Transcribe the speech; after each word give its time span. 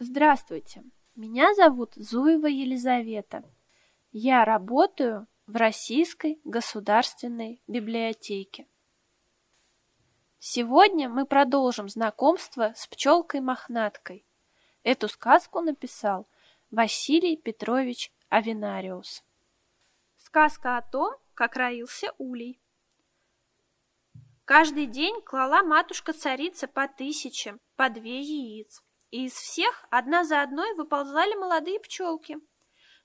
Здравствуйте, 0.00 0.82
меня 1.14 1.54
зовут 1.54 1.92
Зуева 1.94 2.48
Елизавета. 2.48 3.44
Я 4.10 4.44
работаю 4.44 5.28
в 5.46 5.54
Российской 5.54 6.40
государственной 6.42 7.62
библиотеке. 7.68 8.66
Сегодня 10.40 11.08
мы 11.08 11.26
продолжим 11.26 11.88
знакомство 11.88 12.72
с 12.74 12.88
пчелкой-мохнаткой. 12.88 14.26
Эту 14.82 15.06
сказку 15.06 15.60
написал 15.60 16.28
Василий 16.72 17.36
Петрович 17.36 18.12
Авинариус. 18.30 19.22
Сказка 20.16 20.76
о 20.76 20.82
том, 20.82 21.14
как 21.34 21.54
роился 21.54 22.12
улей. 22.18 22.60
Каждый 24.44 24.86
день 24.86 25.22
клала 25.22 25.62
матушка-царица 25.62 26.66
по 26.66 26.88
тысяче, 26.88 27.58
по 27.76 27.88
две 27.90 28.20
яиц 28.20 28.82
и 29.14 29.26
из 29.26 29.34
всех 29.34 29.86
одна 29.90 30.24
за 30.24 30.42
одной 30.42 30.74
выползали 30.74 31.34
молодые 31.34 31.78
пчелки. 31.78 32.36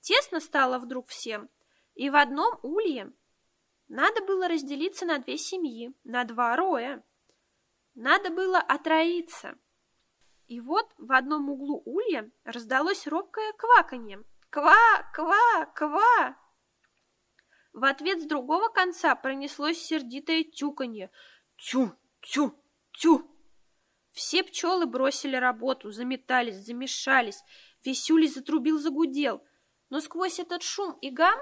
Тесно 0.00 0.40
стало 0.40 0.80
вдруг 0.80 1.06
всем, 1.06 1.48
и 1.94 2.10
в 2.10 2.16
одном 2.16 2.58
улье 2.64 3.12
надо 3.86 4.20
было 4.24 4.48
разделиться 4.48 5.06
на 5.06 5.18
две 5.18 5.38
семьи, 5.38 5.94
на 6.02 6.24
два 6.24 6.56
роя. 6.56 7.04
Надо 7.94 8.30
было 8.30 8.58
отроиться. 8.58 9.56
И 10.48 10.60
вот 10.60 10.92
в 10.98 11.12
одном 11.12 11.50
углу 11.50 11.84
улья 11.84 12.28
раздалось 12.42 13.06
робкое 13.06 13.52
кваканье. 13.52 14.24
«Ква! 14.50 15.08
Ква! 15.14 15.66
Ква!» 15.66 16.36
В 17.72 17.84
ответ 17.84 18.20
с 18.20 18.26
другого 18.26 18.70
конца 18.70 19.14
пронеслось 19.14 19.78
сердитое 19.78 20.42
тюканье. 20.42 21.12
«Тю! 21.58 21.92
Тю! 22.22 22.60
Тю!» 22.90 23.31
Все 24.12 24.44
пчелы 24.44 24.86
бросили 24.86 25.36
работу, 25.36 25.90
заметались, 25.90 26.56
замешались. 26.56 27.42
Висюлей 27.84 28.28
затрубил, 28.28 28.78
загудел. 28.78 29.42
Но 29.90 30.00
сквозь 30.00 30.38
этот 30.38 30.62
шум 30.62 30.92
и 31.00 31.10
гам 31.10 31.38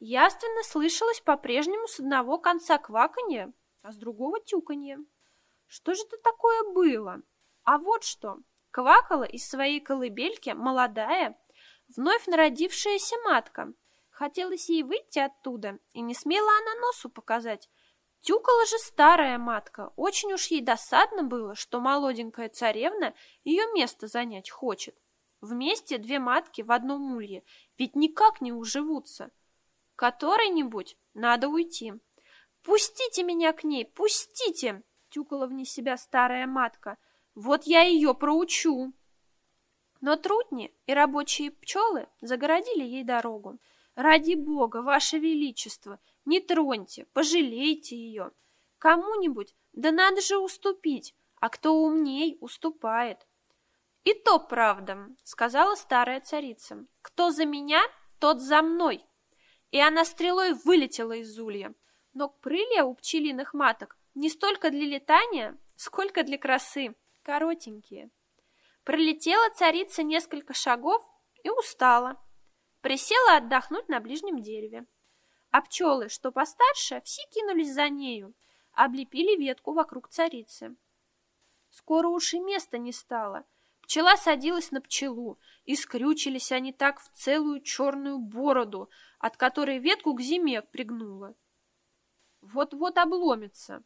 яственно 0.00 0.62
слышалось 0.64 1.20
по-прежнему 1.20 1.86
с 1.86 2.00
одного 2.00 2.38
конца 2.38 2.78
кваканье, 2.78 3.52
а 3.82 3.92
с 3.92 3.96
другого 3.96 4.40
тюканье. 4.40 4.98
Что 5.66 5.94
же 5.94 6.02
это 6.02 6.16
такое 6.18 6.64
было? 6.72 7.22
А 7.64 7.78
вот 7.78 8.04
что. 8.04 8.38
Квакала 8.70 9.24
из 9.24 9.48
своей 9.48 9.80
колыбельки 9.80 10.50
молодая, 10.50 11.38
вновь 11.96 12.26
народившаяся 12.26 13.16
матка. 13.24 13.72
Хотелось 14.10 14.68
ей 14.68 14.82
выйти 14.82 15.18
оттуда, 15.18 15.78
и 15.92 16.00
не 16.00 16.14
смела 16.14 16.50
она 16.58 16.80
носу 16.80 17.08
показать, 17.08 17.68
Тюкала 18.22 18.64
же 18.66 18.78
старая 18.78 19.36
матка, 19.36 19.92
очень 19.96 20.32
уж 20.32 20.46
ей 20.46 20.60
досадно 20.60 21.24
было, 21.24 21.56
что 21.56 21.80
молоденькая 21.80 22.48
царевна 22.48 23.14
ее 23.42 23.64
место 23.74 24.06
занять 24.06 24.48
хочет. 24.48 24.96
Вместе 25.40 25.98
две 25.98 26.20
матки 26.20 26.62
в 26.62 26.70
одном 26.70 27.16
улье, 27.16 27.42
ведь 27.78 27.96
никак 27.96 28.40
не 28.40 28.52
уживутся. 28.52 29.32
Которой-нибудь 29.96 30.96
надо 31.14 31.48
уйти. 31.48 31.94
«Пустите 32.62 33.24
меня 33.24 33.52
к 33.52 33.64
ней, 33.64 33.84
пустите!»— 33.84 34.84
тюкала 35.10 35.48
вне 35.48 35.64
себя 35.64 35.96
старая 35.96 36.46
матка. 36.46 36.98
«Вот 37.34 37.64
я 37.64 37.82
ее 37.82 38.14
проучу!» 38.14 38.92
Но 40.00 40.14
трутни 40.14 40.72
и 40.86 40.94
рабочие 40.94 41.50
пчелы 41.50 42.06
загородили 42.20 42.84
ей 42.84 43.02
дорогу. 43.02 43.58
«Ради 43.94 44.34
бога, 44.34 44.82
ваше 44.82 45.18
величество!» 45.18 45.98
Не 46.24 46.40
троньте, 46.40 47.06
пожалейте 47.12 47.96
ее. 47.96 48.30
Кому-нибудь, 48.78 49.54
да 49.72 49.90
надо 49.90 50.20
же 50.20 50.38
уступить, 50.38 51.14
а 51.40 51.48
кто 51.48 51.74
умней, 51.74 52.36
уступает. 52.40 53.26
И 54.04 54.14
то 54.14 54.38
правда, 54.38 55.08
сказала 55.24 55.74
старая 55.74 56.20
царица. 56.20 56.86
Кто 57.00 57.30
за 57.30 57.44
меня, 57.44 57.82
тот 58.18 58.40
за 58.40 58.62
мной. 58.62 59.04
И 59.70 59.80
она 59.80 60.04
стрелой 60.04 60.54
вылетела 60.54 61.12
из 61.12 61.38
улья. 61.38 61.74
Но 62.12 62.28
крылья 62.28 62.84
у 62.84 62.94
пчелиных 62.94 63.54
маток 63.54 63.96
не 64.14 64.28
столько 64.28 64.70
для 64.70 64.84
летания, 64.84 65.58
сколько 65.76 66.22
для 66.22 66.38
красы, 66.38 66.94
коротенькие. 67.22 68.10
Пролетела 68.84 69.48
царица 69.54 70.02
несколько 70.02 70.54
шагов 70.54 71.02
и 71.42 71.50
устала. 71.50 72.20
Присела 72.82 73.36
отдохнуть 73.38 73.88
на 73.88 74.00
ближнем 74.00 74.42
дереве 74.42 74.86
а 75.52 75.60
пчелы, 75.60 76.08
что 76.08 76.32
постарше, 76.32 77.02
все 77.04 77.22
кинулись 77.30 77.72
за 77.72 77.88
нею, 77.90 78.34
облепили 78.72 79.36
ветку 79.36 79.74
вокруг 79.74 80.08
царицы. 80.08 80.74
Скоро 81.68 82.08
уж 82.08 82.32
и 82.34 82.40
места 82.40 82.78
не 82.78 82.90
стало. 82.90 83.44
Пчела 83.82 84.16
садилась 84.16 84.70
на 84.70 84.80
пчелу, 84.80 85.38
и 85.64 85.76
скрючились 85.76 86.52
они 86.52 86.72
так 86.72 87.00
в 87.00 87.10
целую 87.10 87.60
черную 87.60 88.18
бороду, 88.18 88.88
от 89.18 89.36
которой 89.36 89.78
ветку 89.78 90.14
к 90.14 90.22
зиме 90.22 90.62
пригнула. 90.62 91.34
Вот-вот 92.40 92.96
обломится. 92.96 93.84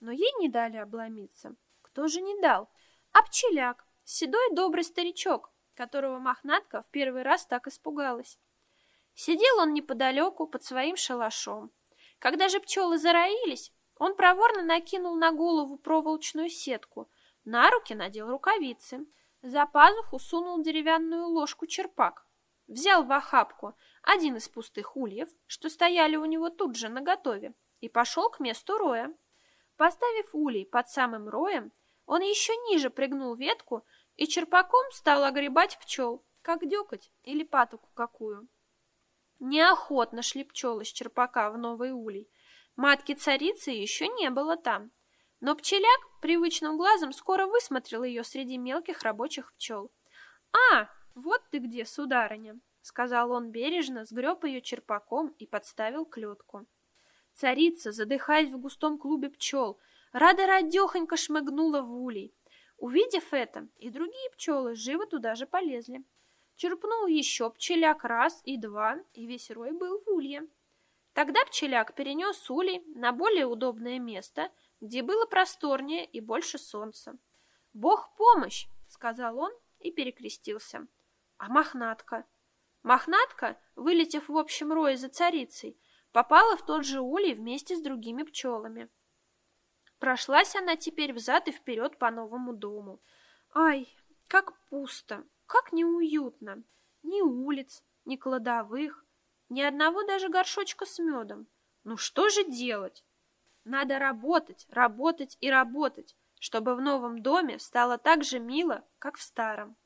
Но 0.00 0.12
ей 0.12 0.32
не 0.40 0.48
дали 0.48 0.78
обломиться. 0.78 1.54
Кто 1.82 2.08
же 2.08 2.22
не 2.22 2.40
дал? 2.40 2.70
А 3.12 3.22
пчеляк, 3.22 3.86
седой 4.04 4.54
добрый 4.54 4.84
старичок, 4.84 5.51
которого 5.74 6.18
мохнатка 6.18 6.82
в 6.82 6.90
первый 6.90 7.22
раз 7.22 7.46
так 7.46 7.66
испугалась. 7.66 8.38
Сидел 9.14 9.58
он 9.58 9.72
неподалеку 9.72 10.46
под 10.46 10.64
своим 10.64 10.96
шалашом. 10.96 11.70
Когда 12.18 12.48
же 12.48 12.60
пчелы 12.60 12.98
зароились, 12.98 13.72
он 13.98 14.16
проворно 14.16 14.62
накинул 14.62 15.16
на 15.16 15.32
голову 15.32 15.76
проволочную 15.76 16.48
сетку, 16.48 17.10
на 17.44 17.70
руки 17.70 17.94
надел 17.94 18.30
рукавицы, 18.30 19.06
за 19.42 19.66
пазуху 19.66 20.18
сунул 20.18 20.62
деревянную 20.62 21.26
ложку-черпак, 21.26 22.26
взял 22.68 23.04
в 23.04 23.12
охапку 23.12 23.76
один 24.02 24.36
из 24.36 24.48
пустых 24.48 24.96
ульев, 24.96 25.28
что 25.46 25.68
стояли 25.68 26.16
у 26.16 26.24
него 26.24 26.48
тут 26.50 26.76
же 26.76 26.88
наготове, 26.88 27.54
и 27.80 27.88
пошел 27.88 28.30
к 28.30 28.40
месту 28.40 28.78
роя. 28.78 29.12
Поставив 29.76 30.34
улей 30.34 30.64
под 30.64 30.88
самым 30.88 31.28
роем, 31.28 31.72
он 32.06 32.22
еще 32.22 32.54
ниже 32.68 32.90
пригнул 32.90 33.34
ветку 33.34 33.84
и 34.16 34.26
черпаком 34.26 34.84
стал 34.92 35.24
огребать 35.24 35.78
пчел, 35.78 36.24
как 36.42 36.68
дёкоть 36.68 37.10
или 37.22 37.44
патоку 37.44 37.88
какую. 37.94 38.48
Неохотно 39.38 40.22
шли 40.22 40.44
пчелы 40.44 40.84
с 40.84 40.88
черпака 40.88 41.50
в 41.50 41.58
новый 41.58 41.90
улей. 41.92 42.30
Матки 42.76 43.14
царицы 43.14 43.70
еще 43.70 44.08
не 44.08 44.30
было 44.30 44.56
там. 44.56 44.92
Но 45.40 45.56
пчеляк 45.56 46.20
привычным 46.20 46.76
глазом 46.76 47.12
скоро 47.12 47.46
высмотрел 47.46 48.04
ее 48.04 48.22
среди 48.22 48.56
мелких 48.56 49.02
рабочих 49.02 49.52
пчел. 49.54 49.90
«А, 50.52 50.88
вот 51.16 51.42
ты 51.50 51.58
где, 51.58 51.84
сударыня!»— 51.84 52.60
сказал 52.82 53.32
он 53.32 53.50
бережно, 53.50 54.04
сгреб 54.04 54.44
ее 54.44 54.62
черпаком 54.62 55.34
и 55.38 55.46
подставил 55.46 56.04
клетку. 56.04 56.66
Царица, 57.34 57.90
задыхаясь 57.90 58.52
в 58.52 58.58
густом 58.58 58.98
клубе 58.98 59.30
пчел, 59.30 59.80
рада-радехонько 60.12 61.16
шмыгнула 61.16 61.82
в 61.82 61.92
улей. 61.94 62.34
Увидев 62.76 63.32
это, 63.32 63.68
и 63.76 63.90
другие 63.90 64.30
пчелы 64.30 64.74
живо 64.74 65.06
туда 65.06 65.34
же 65.34 65.46
полезли. 65.46 66.04
Черпнул 66.56 67.06
еще 67.06 67.50
пчеляк 67.50 68.04
раз 68.04 68.40
и 68.44 68.56
два, 68.56 68.98
и 69.14 69.26
весь 69.26 69.50
рой 69.50 69.72
был 69.72 70.00
в 70.04 70.08
улье. 70.08 70.48
Тогда 71.12 71.44
пчеляк 71.44 71.94
перенес 71.94 72.48
улей 72.50 72.82
на 72.94 73.12
более 73.12 73.46
удобное 73.46 73.98
место, 73.98 74.50
где 74.80 75.02
было 75.02 75.26
просторнее 75.26 76.04
и 76.04 76.20
больше 76.20 76.58
солнца. 76.58 77.18
«Бог 77.72 78.14
помощь!»— 78.16 78.66
сказал 78.88 79.38
он 79.38 79.52
и 79.78 79.90
перекрестился. 79.90 80.86
А 81.38 81.48
мохнатка? 81.48 82.24
Мохнатка, 82.82 83.60
вылетев 83.74 84.28
в 84.28 84.36
общем 84.36 84.72
рое 84.72 84.96
за 84.96 85.08
царицей, 85.08 85.76
попала 86.12 86.56
в 86.56 86.64
тот 86.64 86.84
же 86.84 87.00
улей 87.00 87.34
вместе 87.34 87.76
с 87.76 87.80
другими 87.80 88.22
пчелами. 88.22 88.88
Прошлась 90.02 90.56
она 90.56 90.74
теперь 90.74 91.12
взад 91.12 91.46
и 91.46 91.52
вперед 91.52 91.96
по 91.96 92.10
новому 92.10 92.52
дому. 92.52 93.00
Ай, 93.54 93.88
как 94.26 94.58
пусто, 94.68 95.24
как 95.46 95.72
неуютно. 95.72 96.64
Ни 97.04 97.20
улиц, 97.20 97.84
ни 98.04 98.16
кладовых, 98.16 99.06
ни 99.48 99.62
одного 99.62 100.02
даже 100.02 100.28
горшочка 100.28 100.86
с 100.86 100.98
медом. 100.98 101.46
Ну 101.84 101.96
что 101.96 102.28
же 102.30 102.42
делать? 102.42 103.04
Надо 103.62 104.00
работать, 104.00 104.66
работать 104.70 105.36
и 105.38 105.48
работать, 105.48 106.16
чтобы 106.40 106.74
в 106.74 106.80
новом 106.80 107.22
доме 107.22 107.60
стало 107.60 107.96
так 107.96 108.24
же 108.24 108.40
мило, 108.40 108.84
как 108.98 109.18
в 109.18 109.22
старом. 109.22 109.76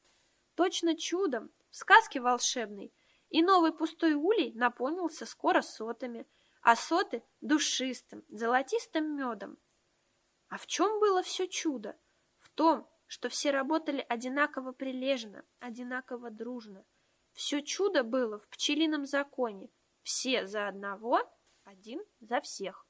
Точно 0.55 0.97
чудом, 0.97 1.51
в 1.69 1.77
сказке 1.77 2.23
волшебной, 2.23 2.91
и 3.29 3.43
новый 3.43 3.73
пустой 3.75 4.15
улей 4.15 4.55
наполнился 4.55 5.27
скоро 5.27 5.61
сотами, 5.61 6.27
а 6.63 6.75
соты— 6.75 7.23
душистым, 7.43 8.25
золотистым 8.31 9.15
медом. 9.15 9.59
А 10.49 10.59
в 10.59 10.67
чем 10.67 11.01
было 11.01 11.23
все 11.23 11.49
чудо? 11.49 11.99
В 12.39 12.51
том, 12.51 12.89
что 13.07 13.29
все 13.29 13.51
работали 13.51 14.05
одинаково 14.09 14.73
прилежно, 14.73 15.45
одинаково 15.59 16.31
дружно. 16.31 16.85
Все 17.33 17.63
чудо 17.63 18.03
было 18.03 18.39
в 18.39 18.49
пчелином 18.49 19.07
законе. 19.07 19.71
Все 20.03 20.47
за 20.47 20.69
одного, 20.69 21.21
один 21.65 22.03
за 22.21 22.41
всех. 22.41 22.86